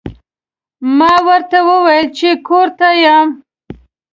[0.97, 3.29] ما ورته وویل چې کور ته یم.